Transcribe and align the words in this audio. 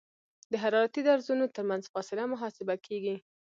د 0.51 0.53
حرارتي 0.63 1.01
درزونو 1.09 1.45
ترمنځ 1.55 1.83
فاصله 1.93 2.23
محاسبه 2.33 2.75
کیږي 2.85 3.15